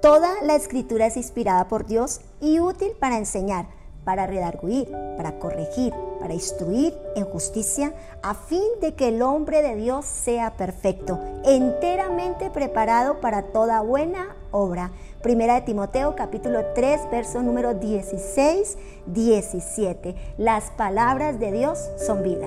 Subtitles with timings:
[0.00, 3.66] Toda la escritura es inspirada por Dios y útil para enseñar,
[4.02, 7.92] para redarguir, para corregir, para instruir en justicia,
[8.22, 14.34] a fin de que el hombre de Dios sea perfecto, enteramente preparado para toda buena
[14.52, 14.90] obra.
[15.22, 20.14] Primera de Timoteo capítulo 3, verso número 16, 17.
[20.38, 22.46] Las palabras de Dios son vida.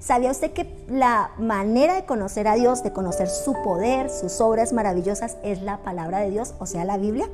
[0.00, 4.72] ¿Sabía usted que la manera de conocer a Dios, de conocer su poder, sus obras
[4.72, 7.28] maravillosas, es la palabra de Dios, o sea, la Biblia?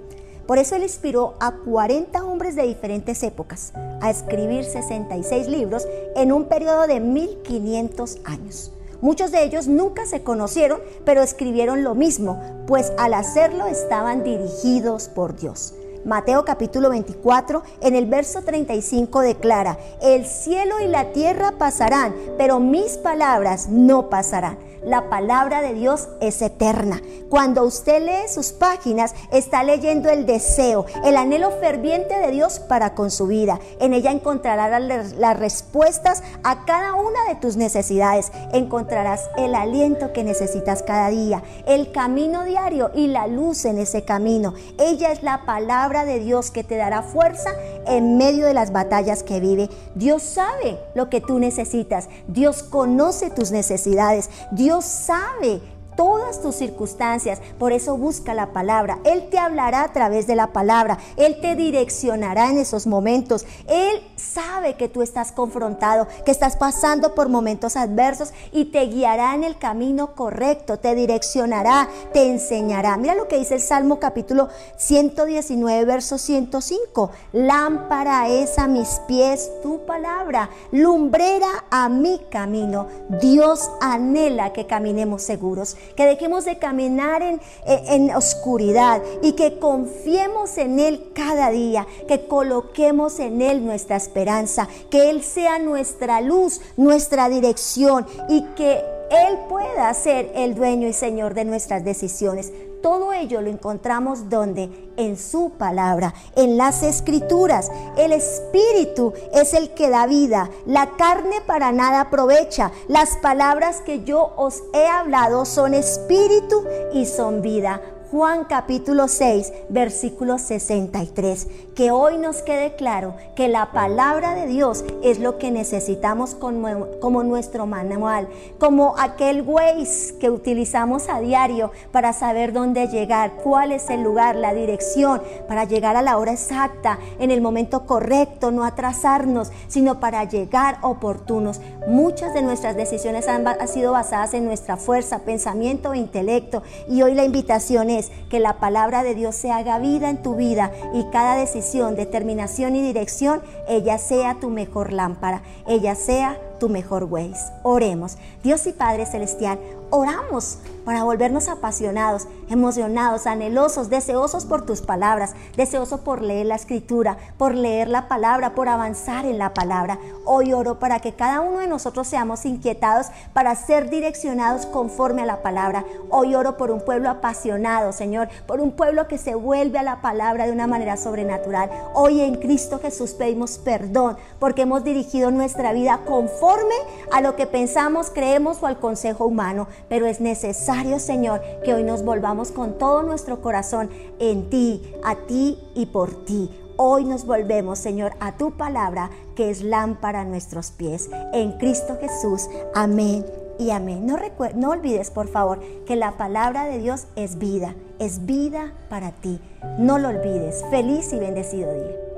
[0.47, 6.33] Por eso él inspiró a 40 hombres de diferentes épocas a escribir 66 libros en
[6.33, 8.73] un periodo de 1500 años.
[9.03, 15.09] Muchos de ellos nunca se conocieron, pero escribieron lo mismo, pues al hacerlo estaban dirigidos
[15.09, 15.75] por Dios.
[16.05, 22.61] Mateo capítulo 24, en el verso 35 declara, el cielo y la tierra pasarán, pero
[22.61, 24.59] mis palabras no pasarán.
[24.85, 27.01] La palabra de Dios es eterna.
[27.31, 32.95] Cuando usted lee sus páginas, está leyendo el deseo, el anhelo ferviente de Dios para
[32.95, 33.59] con su vida.
[33.81, 34.83] En ella encontrarás
[35.17, 38.31] las respuestas a cada una de tus necesidades.
[38.53, 44.05] Encontrarás el aliento que necesitas cada día, el camino diario y la luz en ese
[44.05, 44.53] camino.
[44.79, 47.51] Ella es la palabra de Dios que te dará fuerza
[47.87, 49.71] en medio de las batallas que vive.
[49.95, 52.09] Dios sabe lo que tú necesitas.
[52.27, 54.31] Dios conoce tus necesidades.
[54.51, 55.61] Dios sabe
[55.97, 57.41] todas tus circunstancias.
[57.59, 58.99] Por eso busca la palabra.
[59.05, 60.99] Él te hablará a través de la palabra.
[61.17, 63.47] Él te direccionará en esos momentos.
[63.67, 69.35] Él sabe que tú estás confrontado, que estás pasando por momentos adversos y te guiará
[69.35, 72.97] en el camino correcto, te direccionará, te enseñará.
[72.97, 77.11] Mira lo que dice el Salmo capítulo 119, verso 105.
[77.33, 82.89] Lámpara es a mis pies tu palabra, lumbrera a mi camino.
[83.21, 90.59] Dios anhela que caminemos seguros que dejemos de caminar en, en, oscuridad y que confiemos
[90.59, 96.61] en Él cada día, que coloquemos en Él nuestra esperanza, que Él sea nuestra luz,
[96.77, 102.53] nuestra dirección y que Él pueda ser el dueño y señor de nuestras decisiones.
[102.85, 104.91] Todo ello lo encontramos donde?
[104.99, 107.73] En su palabra, en las escrituras.
[107.97, 110.51] El espíritu es el que da vida.
[110.67, 112.73] La carne para nada aprovecha.
[112.87, 116.63] Las palabras que yo os he hablado son espíritu
[116.93, 117.81] y son vida.
[118.15, 121.49] Juan capítulo 6, versículo 63.
[121.75, 127.25] Que hoy nos quede claro que la palabra de Dios es lo que necesitamos como,
[127.25, 128.29] nuestro manual,
[128.61, 134.37] como aquel Waze que utilizamos a diario para saber dónde llegar, cuál es el lugar,
[134.37, 139.99] la dirección, para llegar a la hora exacta, en el momento correcto, no atrasarnos, sino
[139.99, 141.61] para llegar oportunos.
[141.89, 146.63] Muchas de nuestras decisiones han, han sido basadas en nuestra fuerza, pensamiento e intelecto.
[146.89, 150.37] Y hoy la invitación es que la palabra de Dios se haga vida en tu
[150.37, 156.69] vida y cada decisión, determinación y dirección, ella sea tu mejor lámpara, ella sea tu
[156.69, 157.53] mejor ways.
[157.63, 158.17] Oremos.
[158.43, 159.59] Dios y Padre Celestial,
[159.95, 167.17] oramos para volvernos apasionados, emocionados, anhelosos, deseosos por tus palabras, deseosos por leer la escritura,
[167.39, 169.99] por leer la palabra, por avanzar en la palabra.
[170.27, 175.27] Hoy oro para que cada uno de nosotros seamos inquietados para ser direccionados conforme a
[175.27, 175.85] la palabra.
[176.11, 180.03] Hoy oro por un pueblo apasionado, Señor, por un pueblo que se vuelve a la
[180.03, 181.71] palabra de una manera sobrenatural.
[181.95, 186.75] Hoy en Cristo Jesús pedimos perdón porque hemos dirigido nuestra vida conforme
[187.11, 191.83] a lo que pensamos, creemos o al consejo humano, pero es necesario Señor, que hoy
[191.83, 196.51] nos volvamos con todo nuestro corazón en ti, a ti y por ti.
[196.77, 201.09] Hoy nos volvemos, Señor, a tu palabra, que es lámpara a nuestros pies.
[201.33, 202.49] En Cristo Jesús.
[202.75, 203.25] Amén
[203.59, 204.07] y amén.
[204.07, 204.19] No,
[204.57, 209.41] no olvides, por favor, que la palabra de Dios es vida, es vida para ti.
[209.79, 210.65] No lo olvides.
[210.71, 212.14] Feliz y bendecido día.